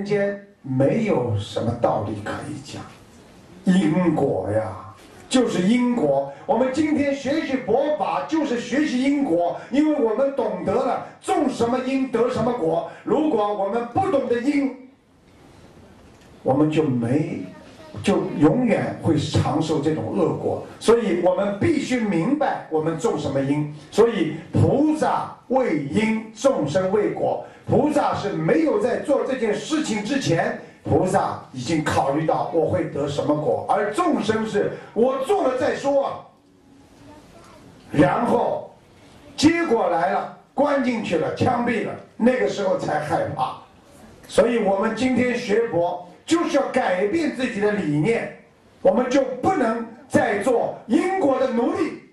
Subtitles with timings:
[0.00, 2.82] 人间没有什么道理可以讲，
[3.64, 4.94] 因果呀，
[5.28, 6.32] 就是因果。
[6.46, 12.90] 我们今天学习佛法，就是学习因果，因为我们懂得了种什么因得什么果。
[13.04, 14.74] 如果我们不懂得因，
[16.42, 17.42] 我们就没。
[18.02, 23.74] 就永远会长受这种恶果，所以我们必须明白我们种什么因。
[23.90, 27.44] 所以菩萨为因，众生为果。
[27.66, 36.24] 菩萨是没有在做这件事情之前，菩萨已经考虑到我会得什么果，而众生是我做了再说，
[37.92, 38.70] 然后
[39.36, 43.56] 结果来了，关进去了，枪毙了，那个时候才害怕。
[44.26, 46.06] 所以我们今天学佛。
[46.52, 48.36] 要改变自己的理念，
[48.82, 52.09] 我们就不能再做英国的奴隶。